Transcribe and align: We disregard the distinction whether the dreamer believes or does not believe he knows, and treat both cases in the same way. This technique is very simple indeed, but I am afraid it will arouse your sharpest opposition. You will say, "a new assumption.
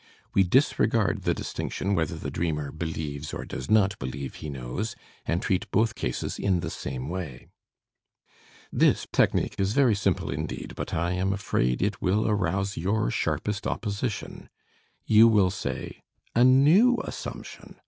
We 0.33 0.41
disregard 0.41 1.25
the 1.25 1.35
distinction 1.35 1.93
whether 1.93 2.15
the 2.15 2.31
dreamer 2.31 2.71
believes 2.71 3.35
or 3.35 3.45
does 3.45 3.69
not 3.69 3.99
believe 3.99 4.33
he 4.41 4.49
knows, 4.49 4.95
and 5.27 5.43
treat 5.43 5.69
both 5.69 5.93
cases 5.93 6.39
in 6.39 6.61
the 6.61 6.71
same 6.71 7.07
way. 7.07 7.49
This 8.73 9.05
technique 9.13 9.53
is 9.59 9.73
very 9.73 9.93
simple 9.93 10.31
indeed, 10.31 10.73
but 10.75 10.91
I 10.91 11.11
am 11.11 11.31
afraid 11.33 11.83
it 11.83 12.01
will 12.01 12.27
arouse 12.27 12.77
your 12.77 13.11
sharpest 13.11 13.67
opposition. 13.67 14.49
You 15.05 15.27
will 15.27 15.51
say, 15.51 16.01
"a 16.33 16.43
new 16.43 16.97
assumption. 17.03 17.75